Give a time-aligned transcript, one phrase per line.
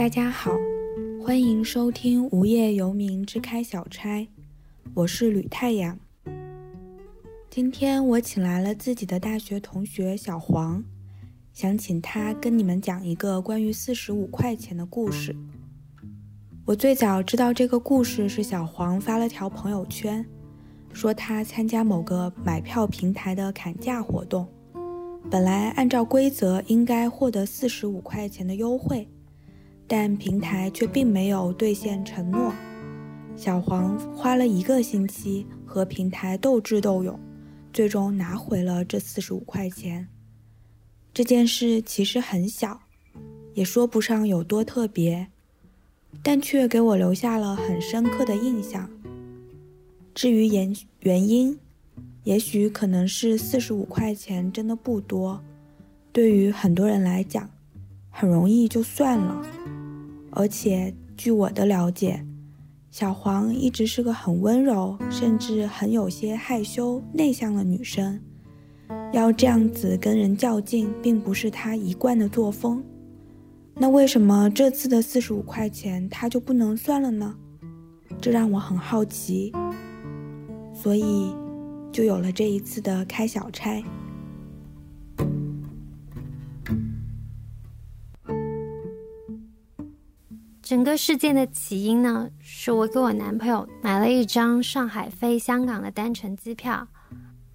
[0.00, 0.52] 大家好，
[1.22, 4.20] 欢迎收听《无业游民之开小差》，
[4.94, 6.00] 我是吕太阳。
[7.50, 10.82] 今天我请来了自己的大学同学小黄，
[11.52, 15.36] 想请他跟你们讲一个关于四十五块钱的故事。
[16.64, 20.24] 我最早知道这个故事是小黄发了条朋友圈，
[20.94, 24.48] 说他参加某个买票平台的砍价活动，
[25.30, 29.06] 本来按照规则应该获得四十五块钱的优惠。
[29.92, 32.52] 但平台却并没有兑现承诺，
[33.34, 37.18] 小黄花了一个星期和平台斗智斗勇，
[37.72, 40.06] 最终拿回了这四十五块钱。
[41.12, 42.82] 这件事其实很小，
[43.54, 45.26] 也说不上有多特别，
[46.22, 48.88] 但却给我留下了很深刻的印象。
[50.14, 51.58] 至于原原因，
[52.22, 55.42] 也许可能是四十五块钱真的不多，
[56.12, 57.50] 对于很多人来讲，
[58.08, 59.44] 很容易就算了。
[60.32, 62.24] 而且，据我的了解，
[62.90, 68.20] 小黄一直是个很温柔，甚至很有些害羞内向的女生。
[69.12, 72.82] 要这样子跟人较劲，并不是她一贯的作风。
[73.74, 77.34] 那为什么这次的四十五块钱她就不能算了呢？
[78.20, 79.52] 这让我很好奇。
[80.72, 81.34] 所以，
[81.92, 83.82] 就有了这一次的开小差。
[90.70, 96.86] 整个事件的起因呢，是我给我男朋友买了一张上海飞香港的单程机票，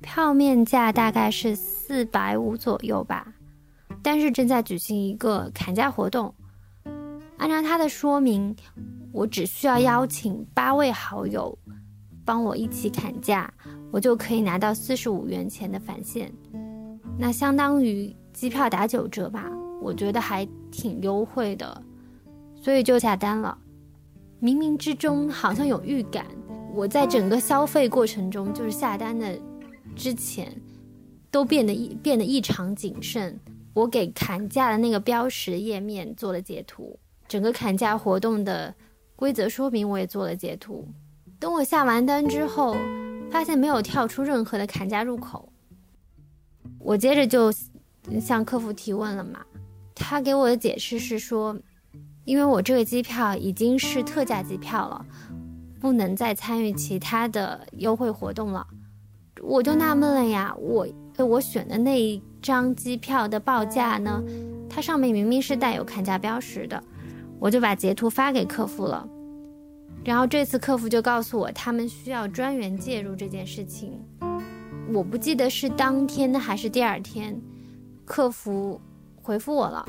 [0.00, 3.34] 票面价大概是四百五左右吧。
[4.02, 6.34] 但是正在举行一个砍价活动，
[7.36, 8.56] 按照他的说明，
[9.12, 11.58] 我只需要邀请八位好友
[12.24, 13.52] 帮我一起砍价，
[13.90, 16.32] 我就可以拿到四十五元钱的返现，
[17.18, 19.50] 那相当于机票打九折吧，
[19.82, 21.82] 我觉得还挺优惠的。
[22.62, 23.58] 所以就下单了，
[24.40, 26.24] 冥冥之中好像有预感。
[26.72, 29.36] 我在整个消费过程中，就是下单的
[29.96, 30.54] 之前，
[31.28, 33.36] 都变得异变得异常谨慎。
[33.74, 38.72] 我给砍价的那个标识页面做了截图，整个砍价活动的
[39.16, 40.86] 规则说明我也做了截图。
[41.40, 42.76] 等我下完单之后，
[43.28, 45.52] 发现没有跳出任何的砍价入口。
[46.78, 47.52] 我接着就
[48.20, 49.44] 向客服提问了嘛，
[49.96, 51.58] 他给我的解释是说。
[52.24, 55.04] 因为我这个机票已经是特价机票了，
[55.80, 58.66] 不能再参与其他的优惠活动了，
[59.42, 60.54] 我就纳闷了呀。
[60.58, 60.86] 我
[61.18, 64.22] 我选的那一张机票的报价呢，
[64.68, 66.82] 它上面明明是带有砍价标识的，
[67.38, 69.08] 我就把截图发给客服了。
[70.04, 74.00] 然后这次客服就告诉我，他们需要专员介入这件事情。
[74.92, 77.40] 我不记得是当天还是第二天，
[78.04, 78.80] 客服
[79.20, 79.86] 回复我了。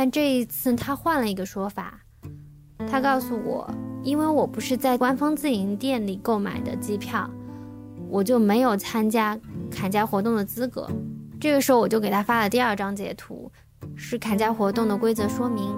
[0.00, 1.98] 但这一次他换了一个说法，
[2.88, 3.68] 他告诉我，
[4.04, 7.28] 因为我不是在官方自营店里购买的机票，
[8.08, 9.36] 我就没有参加
[9.68, 10.88] 砍价活动的资格。
[11.40, 13.50] 这个时候我就给他发了第二张截图，
[13.96, 15.76] 是砍价活动的规则说明。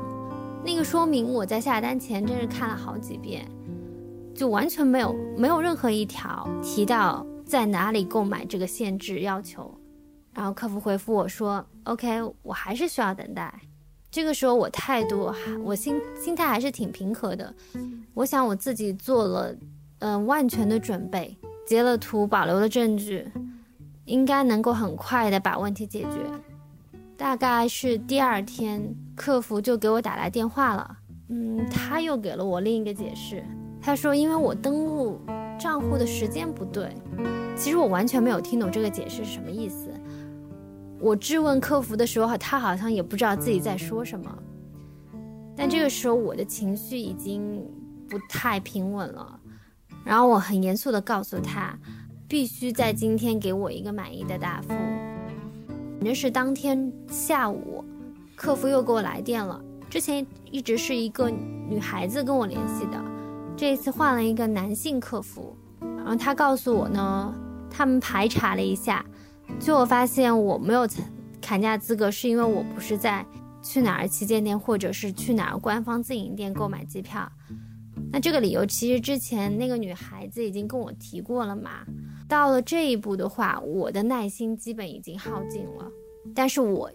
[0.62, 3.50] 那个说明我在下单前真是看了好几遍，
[4.34, 9.74] 就完全没有没有任何一条提到在哪里购买这个限制要求。
[10.34, 13.58] 然后客服回复我说：“OK，我还是需要等待。”
[14.10, 17.54] 这个时候我态度还，我心心态还是挺平和的。
[18.12, 19.54] 我想我自己做了，
[20.00, 23.30] 嗯，万全的准备，截了图，保留了证据，
[24.06, 26.18] 应该能够很快的把问题解决。
[27.16, 30.96] 大概是第二天，客服就给我打来电话了。
[31.28, 33.44] 嗯，他又给了我另一个解释。
[33.80, 35.20] 他说，因为我登录
[35.58, 36.88] 账户的时间不对。
[37.56, 39.89] 其实我完全没有听懂这个解释是什么意思。
[41.00, 44.30] 我质问客服的时候，他好像也不知道自己在说什么。
[45.56, 47.64] 但这个时候，我的情绪已经
[48.08, 49.40] 不太平稳了。
[50.04, 51.78] 然后我很严肃地告诉他，
[52.28, 54.74] 必须在今天给我一个满意的答复。
[55.98, 57.82] 那是当天下午，
[58.36, 59.58] 客服又给我来电了。
[59.88, 63.02] 之前一直是一个女孩子跟我联系的，
[63.56, 65.56] 这一次换了一个男性客服。
[65.80, 67.34] 然后他告诉我呢，
[67.70, 69.04] 他们排查了一下。
[69.58, 70.88] 最后发现我没有
[71.40, 73.24] 砍价资格，是因为我不是在
[73.62, 77.30] 去哪儿旗舰店或者是去哪儿官方自营店购买机票。
[78.12, 81.86] 那这个理由其实之前那个女孩子已经跟我提过了嘛。
[82.28, 85.90] 到了这一步的话，我的耐心基本已经耗尽了。
[86.34, 86.90] 但是我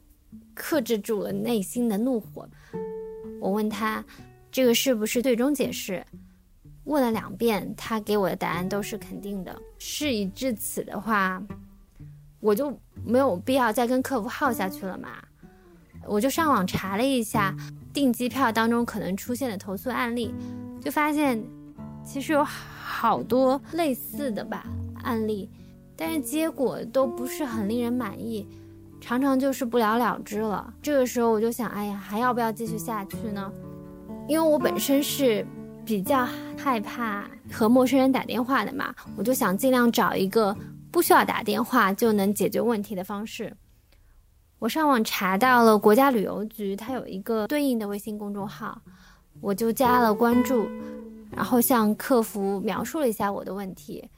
[0.54, 2.48] 克制住了内心的怒火。
[3.40, 4.04] 我问他
[4.52, 6.06] 这个是不是最终解释？
[6.86, 9.62] 问了两遍，他给我的答案都是肯定的。
[9.78, 11.42] 事已至此的话。
[12.46, 12.72] 我就
[13.04, 15.10] 没有必要再跟客服耗下去了嘛，
[16.06, 17.56] 我就上网查了一下
[17.92, 20.32] 订机票当中可能出现的投诉案例，
[20.80, 21.44] 就发现
[22.04, 24.68] 其实有好多类似的吧
[25.04, 25.50] 案例，
[25.98, 28.48] 但是结果都不是很令人满意，
[29.02, 30.72] 常常就是不了了之了。
[30.84, 33.52] 这个时候我就想，哎呀，还要不要继续下去呢？
[34.28, 35.44] 因为我本身是
[35.84, 40.56] 比较害怕和陌生人打电话的嘛，我就想尽量找一个
[40.96, 43.54] 不需要打电话就能解决问题的方式。
[44.60, 48.82] 我上网查到了国家旅游局，它有一个对应的微信公众号，
[49.42, 50.66] 我就加了关注，
[51.36, 54.10] 然后向客服描述了一下我的问题，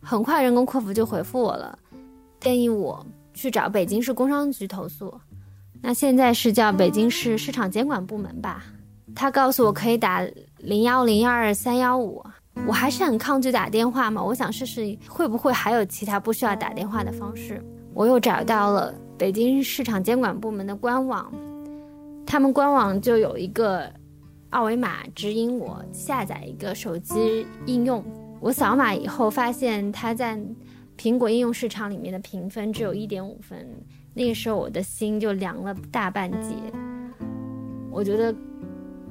[0.00, 1.78] 很快人工客服就回复我了，
[2.40, 5.20] 建议我去找北京市工商局投诉，
[5.82, 8.64] 那现在是叫北京市市场监管部门吧。
[9.14, 10.26] 他告诉我可以打
[10.56, 12.24] 零幺零幺二三幺五，
[12.66, 17.62] 我还是很抗拒打电话嘛，我想试试会不会还有其他不需要打电话的方式。
[17.92, 21.30] 我又找到了北京市场监管部门的官网，
[22.24, 23.92] 他们官网就有一个
[24.50, 28.02] 二维码指引我下载一个手机应用，
[28.40, 30.40] 我扫码以后发现它在
[30.96, 33.68] 苹果应用市场里面的评分只有一点五分，
[34.14, 36.54] 那个时候我的心就凉了大半截，
[37.90, 38.34] 我觉得。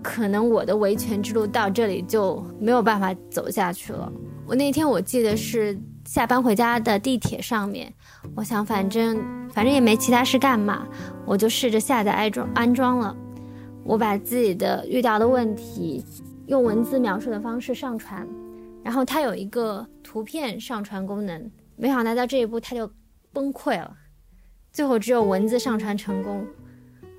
[0.03, 4.11] 可能我的维权之路到这里就没有办法走下去了。
[4.45, 7.91] 我那天我记得是下班回家的地铁上面，
[8.35, 9.17] 我想反正
[9.49, 10.85] 反正也没其他事干嘛，
[11.25, 13.15] 我就试着下载安装安装了。
[13.85, 16.03] 我把自己的遇到的问题
[16.47, 18.27] 用文字描述的方式上传，
[18.83, 22.89] 然后它有一个图片上传功能，没想到到这一步它就
[23.31, 23.95] 崩溃了，
[24.71, 26.45] 最后只有文字上传成功。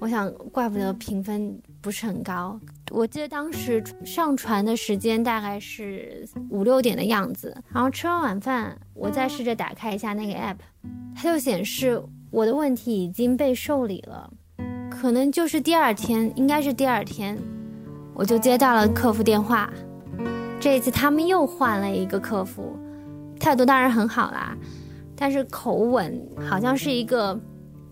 [0.01, 2.61] 我想，怪不得评分不是很高。
[2.91, 10.57] 我记得当时上传的时间大概是五六点的样子，然后吃完晚饭，我再试着打开一下那个 app，
[11.17, 12.01] 它就显示
[12.31, 14.31] 我的问题已经被受理了。
[14.91, 17.37] 可能就是第二天，应该是第二天，
[18.15, 19.69] 我就接到了客服电话。
[20.61, 22.79] 这一次他们又换了一个客服，
[23.41, 24.57] 态度当然很好啦，
[25.17, 27.39] 但是口吻好像是一个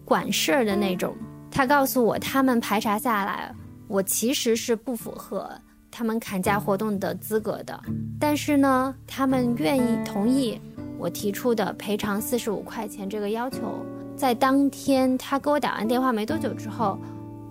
[0.05, 1.15] 管事儿的那种。
[1.51, 3.55] 他告诉我，他们排查下来，
[3.93, 5.51] 我其实是不符合
[5.91, 7.79] 他们砍价活动的资格的。
[8.19, 10.59] 但是呢，他们愿意同意
[10.97, 13.85] 我提出的赔偿四十五块钱这个要求。
[14.17, 16.99] 在当天他给我打完电话没多久之后，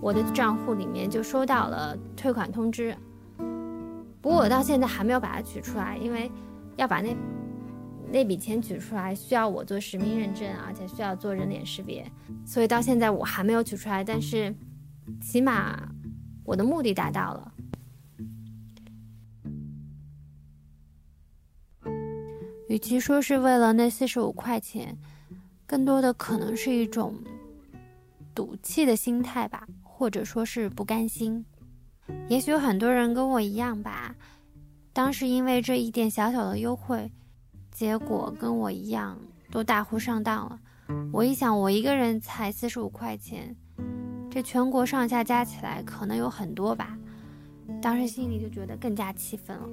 [0.02, 2.98] 我的账户里面就收到了退款通知。
[4.20, 6.32] 不过我到现在还没有把它取出来，因为
[6.76, 7.16] 要把那。
[8.12, 12.06] 那笔钱取出来需要我做实名认证，而且需要做人脸识别，
[12.46, 14.04] 所以到现在我还没有取出来。
[14.04, 14.54] 但是，
[15.22, 15.88] 起码
[16.52, 17.54] 我的目的达到了。
[22.68, 24.98] 与其说是为了那四十五块钱，
[25.66, 27.16] 更多的可能是一种
[28.36, 31.46] 赌气的心态吧，或者说是不甘心。
[32.28, 34.14] 也许有很多人跟我一样吧，
[34.92, 37.10] 当时因为这一点小小的优惠。
[37.72, 39.18] 结果跟我一样，
[39.50, 40.60] 都大呼上当了。
[41.14, 43.56] 我一想，我一个人才四十五块钱，
[44.32, 46.98] 这全国上下加起来可能有很多吧。
[47.82, 49.70] 当时心里就觉得更加气愤了。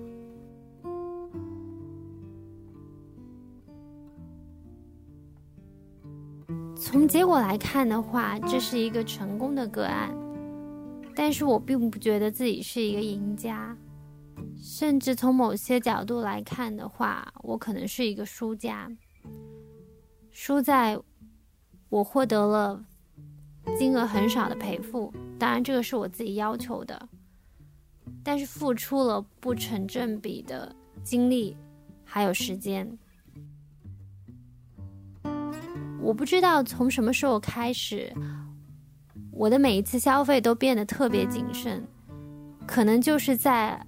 [6.76, 10.12] 从结果来看的话，这是一个成功的个案，
[11.14, 13.76] 但是我并不觉得自己是一个赢家。
[14.56, 18.90] 甚至从某些角度来看的话，我可能是一个输家。
[20.30, 20.99] 输在，
[21.88, 22.85] 我获得了
[23.78, 27.08] 金额很少的赔付，当然这个是我自己要求的，
[28.25, 31.56] 但是付出了不成正比的精力
[32.04, 32.99] 还有时间。
[36.00, 38.12] 我不知道从什么时候开始，
[39.30, 41.87] 我的每一次消费都变得特别谨慎，
[42.66, 43.80] 可能就是在。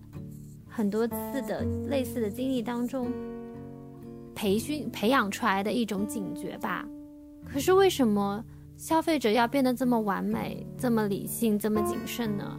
[0.72, 3.12] 很多次的类似的经历当中，
[4.34, 6.86] 培训培养出来的一种警觉吧。
[7.44, 8.42] 可是为什么
[8.80, 12.58] 消费者要变得这么完美、这么理性、这么谨慎呢？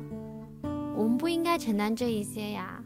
[0.95, 2.83] 我们不应该承担这一些呀。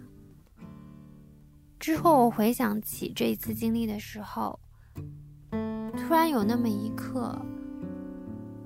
[1.78, 4.58] 之后我回想起这一次经历的时候，
[5.52, 7.38] 突然有那么一刻，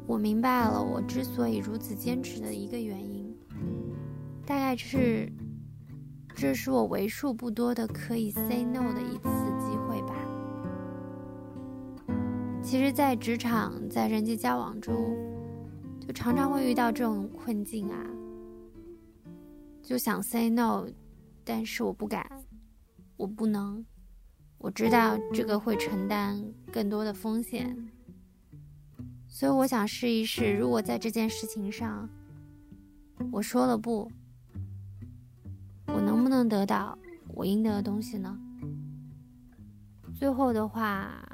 [0.05, 3.35] 我明白了我之所以如此坚持的一个原因，
[4.45, 5.27] 大概是。
[6.35, 9.48] 这是我为数不多的可以 say no 的一次
[12.69, 14.95] 其实，在职场，在人际交往中，
[15.99, 18.05] 就常常会遇到这种困境啊。
[19.81, 20.85] 就想 say no，
[21.43, 22.29] 但是我不敢，
[23.17, 23.83] 我不能。
[24.59, 26.39] 我知道这个会承担
[26.71, 27.75] 更多的风险，
[29.27, 32.07] 所以我想试一试，如果在这件事情上
[33.31, 34.11] 我说了不，
[35.87, 36.95] 我能不能得到
[37.29, 38.37] 我应得的东西呢？
[40.13, 41.25] 最后的话，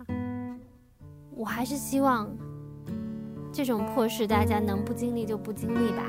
[1.36, 2.30] 我还是希望
[3.52, 6.04] 这种破事大家能不经历就不经历吧。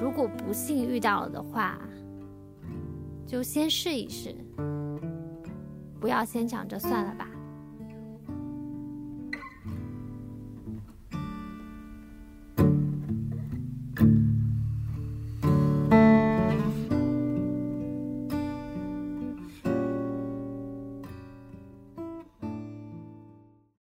[0.00, 1.78] 如果不幸遇到了的话，
[3.26, 4.34] 就先试一试，
[6.00, 7.28] 不要先想着算了吧。